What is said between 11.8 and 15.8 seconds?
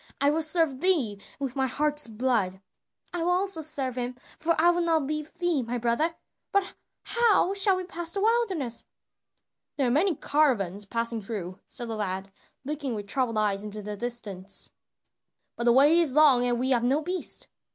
the lad, looking with troubled eyes into the distance, "but the